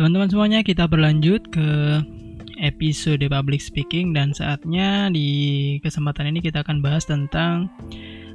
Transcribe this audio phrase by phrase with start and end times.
[0.00, 2.00] Teman-teman semuanya, kita berlanjut ke
[2.56, 7.68] episode public speaking dan saatnya di kesempatan ini kita akan bahas tentang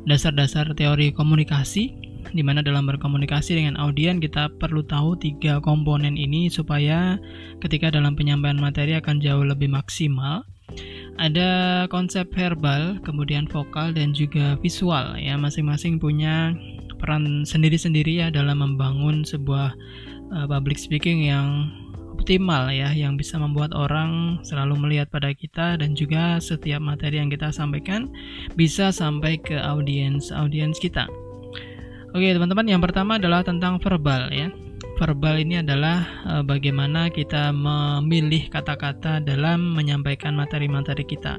[0.06, 1.90] dasar-dasar teori komunikasi
[2.38, 7.18] di mana dalam berkomunikasi dengan audien kita perlu tahu tiga komponen ini supaya
[7.66, 10.46] ketika dalam penyampaian materi akan jauh lebih maksimal.
[11.18, 16.54] Ada konsep verbal, kemudian vokal dan juga visual ya masing-masing punya
[17.02, 19.74] peran sendiri-sendiri ya dalam membangun sebuah
[20.32, 21.70] uh, public speaking yang
[22.16, 27.28] optimal ya yang bisa membuat orang selalu melihat pada kita dan juga setiap materi yang
[27.28, 28.08] kita sampaikan
[28.56, 31.06] bisa sampai ke audiens audiens kita.
[32.16, 34.48] Oke, teman-teman, yang pertama adalah tentang verbal ya.
[34.96, 41.36] Verbal ini adalah uh, bagaimana kita memilih kata-kata dalam menyampaikan materi-materi kita.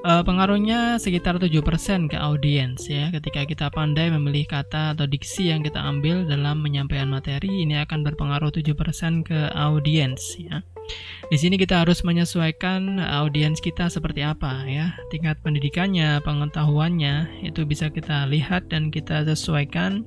[0.00, 3.12] Uh, pengaruhnya sekitar 7% ke audiens ya.
[3.12, 8.00] Ketika kita pandai memilih kata atau diksi yang kita ambil dalam menyampaikan materi, ini akan
[8.08, 10.64] berpengaruh 7% ke audiens ya.
[11.28, 14.96] Di sini kita harus menyesuaikan audiens kita seperti apa ya.
[15.12, 20.02] Tingkat pendidikannya, pengetahuannya itu bisa kita lihat dan kita sesuaikan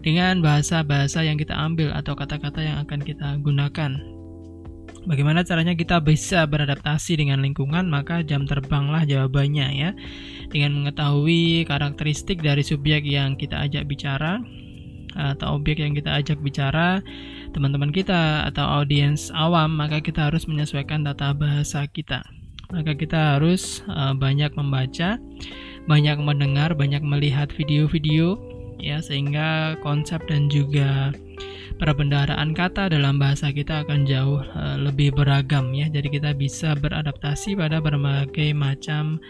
[0.00, 4.16] dengan bahasa-bahasa yang kita ambil atau kata-kata yang akan kita gunakan
[5.06, 7.86] Bagaimana caranya kita bisa beradaptasi dengan lingkungan?
[7.86, 9.90] Maka jam terbanglah jawabannya ya.
[10.50, 14.42] Dengan mengetahui karakteristik dari subjek yang kita ajak bicara
[15.16, 17.00] atau objek yang kita ajak bicara,
[17.54, 22.26] teman-teman kita atau audiens awam, maka kita harus menyesuaikan tata bahasa kita.
[22.74, 25.22] Maka kita harus uh, banyak membaca,
[25.86, 28.36] banyak mendengar, banyak melihat video-video
[28.82, 31.14] ya sehingga konsep dan juga
[31.76, 35.88] perbendaharaan kata dalam bahasa kita akan jauh uh, lebih beragam ya.
[35.92, 39.20] Jadi kita bisa beradaptasi pada berbagai macam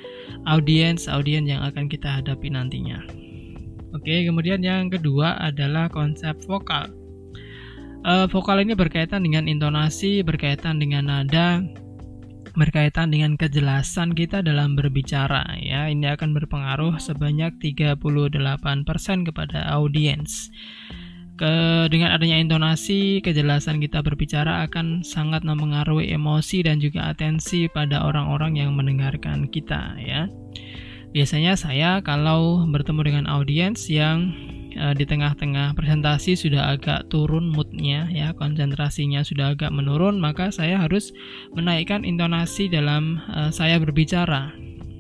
[0.47, 3.03] audiens audiens yang akan kita hadapi nantinya.
[3.95, 6.93] Oke, kemudian yang kedua adalah konsep vokal.
[8.07, 11.59] Uh, vokal ini berkaitan dengan intonasi, berkaitan dengan nada,
[12.55, 15.91] berkaitan dengan kejelasan kita dalam berbicara ya.
[15.91, 17.99] Ini akan berpengaruh sebanyak 38%
[19.27, 20.53] kepada audiens
[21.37, 28.03] ke dengan adanya intonasi, kejelasan kita berbicara akan sangat mempengaruhi emosi dan juga atensi pada
[28.03, 30.27] orang-orang yang mendengarkan kita ya.
[31.13, 34.33] Biasanya saya kalau bertemu dengan audiens yang
[34.81, 40.81] uh, di tengah-tengah presentasi sudah agak turun moodnya ya, konsentrasinya sudah agak menurun, maka saya
[40.81, 41.13] harus
[41.53, 44.53] menaikkan intonasi dalam uh, saya berbicara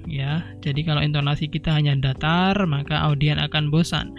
[0.08, 0.44] ya.
[0.60, 4.12] Jadi kalau intonasi kita hanya datar, maka audien akan bosan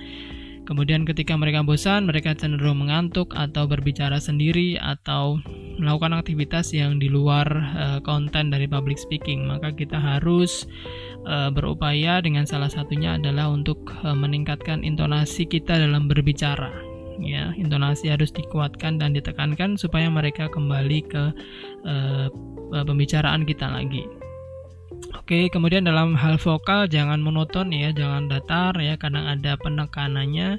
[0.67, 5.39] Kemudian ketika mereka bosan, mereka cenderung mengantuk atau berbicara sendiri atau
[5.79, 7.47] melakukan aktivitas yang di luar
[7.79, 9.47] uh, konten dari public speaking.
[9.47, 10.67] Maka kita harus
[11.23, 16.75] uh, berupaya dengan salah satunya adalah untuk uh, meningkatkan intonasi kita dalam berbicara.
[17.17, 21.23] Ya, intonasi harus dikuatkan dan ditekankan supaya mereka kembali ke
[21.87, 22.27] uh,
[22.83, 24.26] pembicaraan kita lagi.
[25.27, 30.55] Oke, kemudian dalam hal vokal jangan monoton ya, jangan datar ya, kadang ada penekanannya,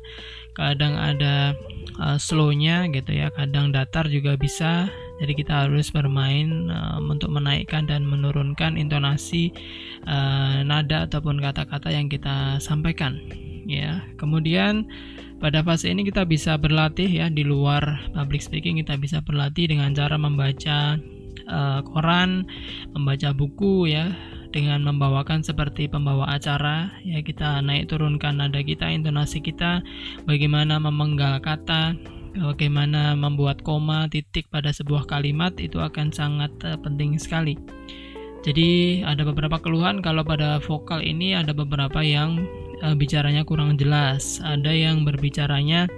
[0.52, 1.56] kadang ada
[1.96, 4.92] uh, slownya gitu ya, kadang datar juga bisa.
[5.24, 9.56] Jadi kita harus bermain uh, untuk menaikkan dan menurunkan intonasi
[10.04, 13.24] uh, nada ataupun kata-kata yang kita sampaikan
[13.64, 14.04] ya.
[14.20, 14.84] Kemudian
[15.40, 19.96] pada fase ini kita bisa berlatih ya di luar public speaking kita bisa berlatih dengan
[19.96, 21.00] cara membaca
[21.88, 22.44] koran,
[22.92, 24.12] membaca buku ya
[24.48, 29.84] dengan membawakan seperti pembawa acara ya kita naik turunkan nada kita intonasi kita
[30.24, 31.92] bagaimana memenggal kata
[32.36, 37.58] bagaimana membuat koma titik pada sebuah kalimat itu akan sangat uh, penting sekali.
[38.46, 42.46] Jadi ada beberapa keluhan kalau pada vokal ini ada beberapa yang
[42.86, 44.38] uh, bicaranya kurang jelas.
[44.44, 45.90] Ada yang berbicaranya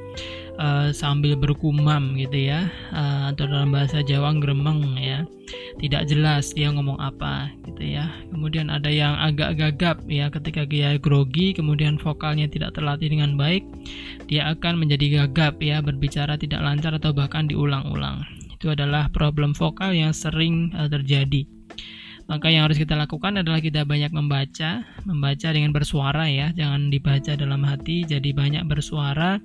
[0.60, 5.24] uh, sambil berkumam gitu ya uh, atau dalam bahasa Jawa gremeng ya.
[5.80, 8.12] Tidak jelas dia ngomong apa gitu ya.
[8.28, 13.64] Kemudian ada yang agak gagap ya ketika dia grogi kemudian vokalnya tidak terlatih dengan baik
[14.28, 18.22] dia akan menjadi gagap ya berbicara tidak lancar atau bahkan diulang-ulang.
[18.54, 21.48] Itu adalah problem vokal yang sering uh, terjadi.
[22.30, 27.34] Maka yang harus kita lakukan adalah kita banyak membaca, membaca dengan bersuara ya, jangan dibaca
[27.34, 29.42] dalam hati, jadi banyak bersuara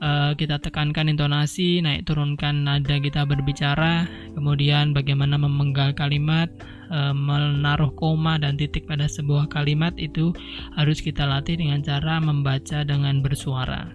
[0.00, 6.48] uh, kita tekankan intonasi, naik turunkan nada kita berbicara, kemudian bagaimana memenggal kalimat,
[6.90, 10.32] uh, menaruh koma dan titik pada sebuah kalimat itu
[10.74, 13.92] harus kita latih dengan cara membaca dengan bersuara.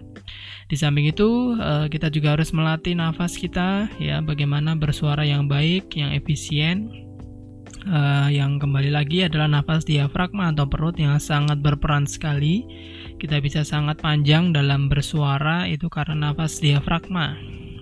[0.66, 5.94] Di samping itu, uh, kita juga harus melatih nafas kita, ya, bagaimana bersuara yang baik,
[5.94, 7.06] yang efisien,
[8.26, 12.66] yang kembali lagi adalah nafas diafragma atau perut yang sangat berperan sekali
[13.16, 17.36] kita bisa sangat panjang dalam bersuara itu karena nafas diafragma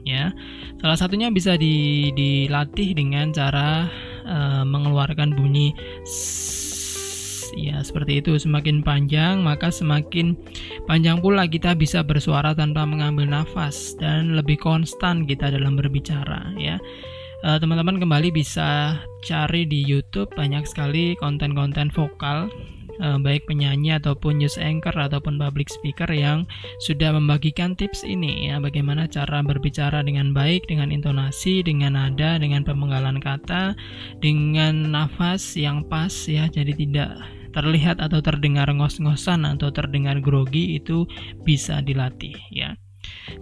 [0.07, 0.31] ya.
[0.79, 3.89] Salah satunya bisa di, dilatih dengan cara
[4.27, 5.73] uh, mengeluarkan bunyi
[7.55, 10.35] ya seperti itu semakin panjang maka semakin
[10.91, 16.83] panjang pula kita bisa bersuara tanpa mengambil nafas dan lebih konstan kita dalam berbicara ya
[17.45, 22.49] teman-teman uh, kembali bisa cari di YouTube banyak sekali konten-konten vokal
[23.05, 26.49] uh, baik penyanyi ataupun news anchor ataupun public speaker yang
[26.81, 32.65] sudah membagikan tips ini ya bagaimana cara berbicara dengan baik dengan intonasi dengan nada dengan
[32.65, 33.77] pemenggalan kata
[34.25, 37.21] dengan nafas yang pas ya jadi tidak
[37.55, 41.07] terlihat atau terdengar ngos-ngosan atau terdengar grogi itu
[41.47, 42.75] bisa dilatih ya.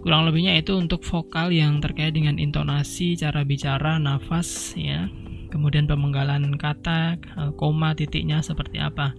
[0.01, 5.11] Kurang lebihnya itu untuk vokal yang terkait dengan intonasi, cara bicara, nafas ya.
[5.53, 9.13] Kemudian pemenggalan kata, eh, koma, titiknya seperti apa.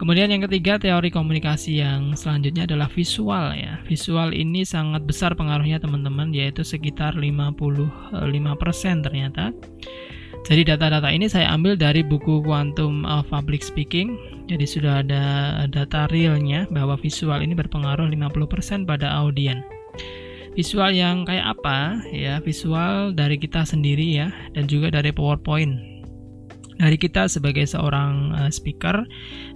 [0.00, 3.84] Kemudian yang ketiga teori komunikasi yang selanjutnya adalah visual ya.
[3.84, 9.52] Visual ini sangat besar pengaruhnya teman-teman yaitu sekitar 55% ternyata.
[10.48, 14.16] Jadi data-data ini saya ambil dari buku Quantum of Public Speaking.
[14.48, 15.24] Jadi sudah ada
[15.68, 19.60] data realnya bahwa visual ini berpengaruh 50% pada audien.
[20.58, 22.02] Visual yang kayak apa?
[22.10, 25.78] Ya, visual dari kita sendiri ya dan juga dari PowerPoint.
[26.80, 29.04] Dari kita sebagai seorang uh, speaker,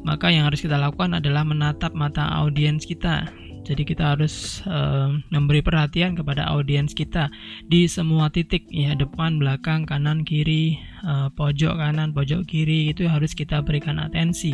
[0.05, 3.25] maka yang harus kita lakukan adalah menatap mata audiens kita
[3.65, 7.33] jadi kita harus uh, memberi perhatian kepada audiens kita
[7.65, 13.33] di semua titik ya depan, belakang, kanan, kiri, uh, pojok kanan, pojok kiri itu harus
[13.33, 14.53] kita berikan atensi.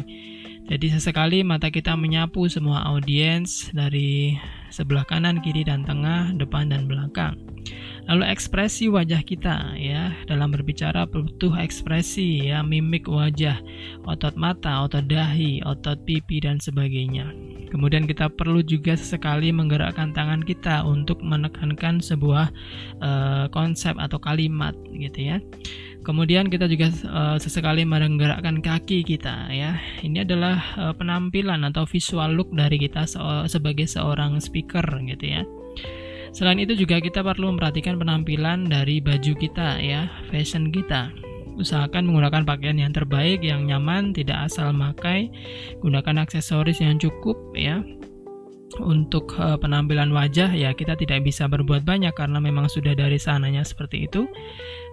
[0.70, 4.38] Jadi sesekali mata kita menyapu semua audiens dari
[4.70, 7.34] sebelah kanan, kiri dan tengah, depan dan belakang.
[8.06, 13.58] Lalu ekspresi wajah kita ya dalam berbicara butuh ekspresi ya mimik wajah,
[14.06, 17.34] otot mata, otot dahi, otot pipi dan sebagainya.
[17.70, 22.50] Kemudian kita perlu juga sesekali menggerakkan tangan kita untuk menekankan sebuah
[22.98, 25.38] uh, konsep atau kalimat gitu ya.
[26.00, 29.76] Kemudian kita juga uh, sesekali menggerakkan kaki kita ya.
[30.00, 33.20] Ini adalah uh, penampilan atau visual look dari kita se
[33.52, 35.42] sebagai seorang speaker gitu ya.
[36.30, 41.10] Selain itu juga kita perlu memperhatikan penampilan dari baju kita ya, fashion kita.
[41.58, 45.28] Usahakan menggunakan pakaian yang terbaik, yang nyaman, tidak asal makai.
[45.84, 47.84] Gunakan aksesoris yang cukup ya.
[48.78, 53.66] Untuk uh, penampilan wajah ya kita tidak bisa berbuat banyak karena memang sudah dari sananya
[53.66, 54.30] seperti itu.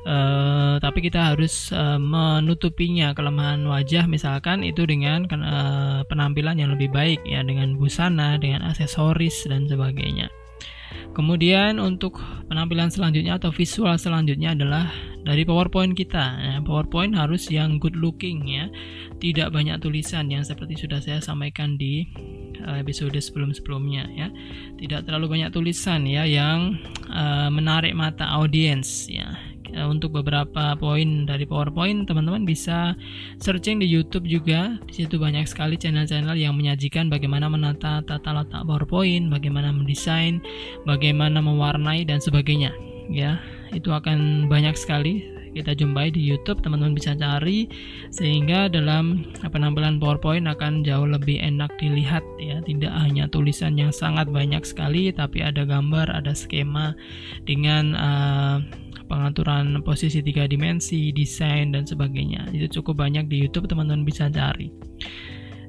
[0.07, 6.89] Uh, tapi kita harus uh, menutupinya kelemahan wajah misalkan itu dengan uh, penampilan yang lebih
[6.89, 10.31] baik ya dengan busana, dengan aksesoris dan sebagainya.
[11.13, 14.87] Kemudian untuk penampilan selanjutnya atau visual selanjutnya adalah
[15.25, 16.25] dari PowerPoint kita.
[16.39, 18.69] Ya, PowerPoint harus yang good looking ya,
[19.19, 22.07] tidak banyak tulisan yang seperti sudah saya sampaikan di
[22.65, 24.27] episode sebelum-sebelumnya ya.
[24.77, 26.77] Tidak terlalu banyak tulisan ya yang
[27.09, 29.37] uh, menarik mata audiens ya.
[29.75, 32.95] Eh, untuk beberapa poin dari PowerPoint teman-teman bisa
[33.43, 38.63] searching di YouTube juga di situ banyak sekali channel-channel yang menyajikan bagaimana menata tata letak
[38.63, 40.39] PowerPoint bagaimana mendesain
[40.87, 42.71] bagaimana mewarnai dan sebagainya
[43.11, 43.43] ya
[43.75, 45.27] itu akan banyak sekali
[45.57, 47.65] kita jumpai di YouTube teman-teman bisa cari
[48.13, 54.29] sehingga dalam penampilan PowerPoint akan jauh lebih enak dilihat ya tidak hanya tulisan yang sangat
[54.29, 56.93] banyak sekali tapi ada gambar ada skema
[57.43, 58.57] dengan uh,
[59.07, 62.51] pengaturan posisi tiga dimensi, desain dan sebagainya.
[62.51, 64.69] Itu cukup banyak di YouTube teman-teman bisa cari.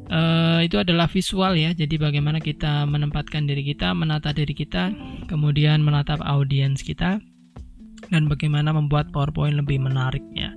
[0.08, 1.70] Uh, itu adalah visual ya.
[1.72, 4.90] Jadi bagaimana kita menempatkan diri kita, menata diri kita,
[5.30, 7.22] kemudian menatap audiens kita,
[8.12, 10.52] dan bagaimana membuat PowerPoint lebih menarik ya.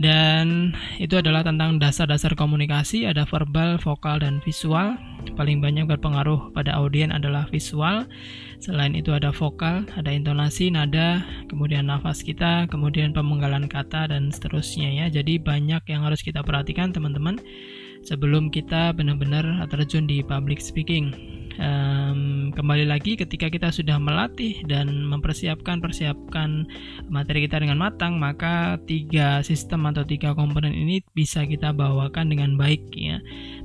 [0.00, 4.96] Dan itu adalah tentang dasar-dasar komunikasi, ada verbal, vokal, dan visual.
[5.36, 8.08] Paling banyak berpengaruh pada audiens adalah visual.
[8.64, 11.20] Selain itu ada vokal, ada intonasi, nada,
[11.52, 15.06] kemudian nafas kita, kemudian pemenggalan kata, dan seterusnya ya.
[15.12, 17.36] Jadi banyak yang harus kita perhatikan teman-teman
[18.00, 21.12] sebelum kita benar-benar terjun di public speaking
[21.60, 26.66] um, kembali lagi ketika kita sudah melatih dan mempersiapkan persiapkan
[27.12, 32.56] materi kita dengan matang maka tiga sistem atau tiga komponen ini bisa kita bawakan dengan
[32.56, 33.20] baik ya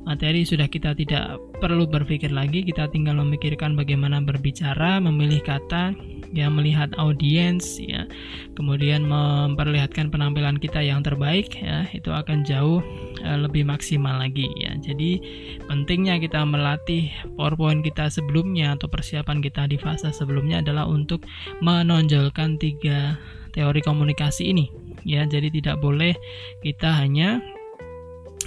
[0.06, 2.62] materi sudah kita tidak perlu berpikir lagi.
[2.62, 5.98] Kita tinggal memikirkan bagaimana berbicara memilih kata
[6.32, 8.06] ya melihat audiens ya.
[8.54, 11.90] Kemudian memperlihatkan penampilan kita yang terbaik ya.
[11.92, 12.86] Itu akan jauh
[13.26, 14.78] uh, lebih maksimal lagi ya.
[14.78, 15.20] Jadi
[15.66, 21.26] pentingnya kita melatih PowerPoint kita sebelumnya atau persiapan kita di fase sebelumnya adalah untuk
[21.66, 23.18] menonjolkan tiga
[23.58, 24.70] teori komunikasi ini
[25.02, 25.26] ya.
[25.26, 26.14] Jadi tidak boleh
[26.62, 27.42] kita hanya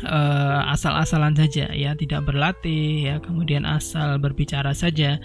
[0.06, 1.96] uh, asal-asalan saja ya.
[1.96, 3.16] Tidak berlatih ya.
[3.18, 5.18] Kemudian asal berbicara saja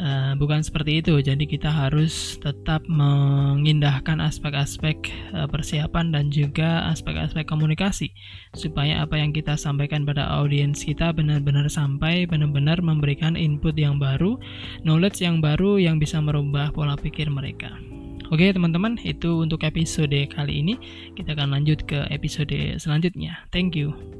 [0.00, 4.96] Uh, bukan seperti itu, jadi kita harus tetap mengindahkan aspek-aspek
[5.36, 8.08] uh, persiapan dan juga aspek-aspek komunikasi,
[8.56, 14.40] supaya apa yang kita sampaikan pada audiens kita benar-benar sampai, benar-benar memberikan input yang baru,
[14.88, 17.68] knowledge yang baru yang bisa merubah pola pikir mereka.
[18.30, 20.78] Oke teman-teman, itu untuk episode kali ini.
[21.18, 23.42] Kita akan lanjut ke episode selanjutnya.
[23.50, 24.19] Thank you.